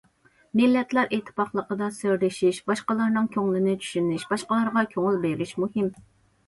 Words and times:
مىللەتلەر 0.59 1.13
ئىتتىپاقلىقىدا 1.17 1.91
سىردىشىش، 1.99 2.63
باشقىلارنىڭ 2.73 3.31
كۆڭلىنى 3.37 3.77
چۈشىنىش، 3.85 4.27
باشقىلارغا 4.35 4.87
كۆڭۈل 4.97 5.25
بېرىش 5.29 5.55
مۇھىم. 5.65 5.97